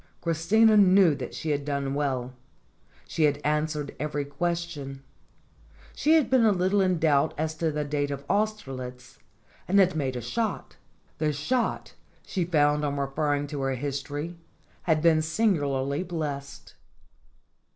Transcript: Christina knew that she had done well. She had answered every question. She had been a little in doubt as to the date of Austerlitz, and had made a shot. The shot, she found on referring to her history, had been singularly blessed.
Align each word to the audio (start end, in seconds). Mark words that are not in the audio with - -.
Christina 0.19 0.77
knew 0.77 1.13
that 1.13 1.35
she 1.35 1.51
had 1.51 1.63
done 1.63 1.93
well. 1.93 2.33
She 3.07 3.25
had 3.25 3.39
answered 3.43 3.95
every 3.99 4.25
question. 4.25 5.03
She 5.93 6.15
had 6.15 6.27
been 6.27 6.43
a 6.43 6.51
little 6.51 6.81
in 6.81 6.97
doubt 6.97 7.35
as 7.37 7.53
to 7.57 7.71
the 7.71 7.83
date 7.85 8.09
of 8.09 8.25
Austerlitz, 8.27 9.19
and 9.67 9.77
had 9.77 9.95
made 9.95 10.15
a 10.15 10.19
shot. 10.21 10.77
The 11.19 11.31
shot, 11.31 11.93
she 12.25 12.45
found 12.45 12.83
on 12.83 12.97
referring 12.97 13.45
to 13.49 13.61
her 13.61 13.75
history, 13.75 14.37
had 14.89 15.03
been 15.03 15.21
singularly 15.21 16.01
blessed. 16.01 16.73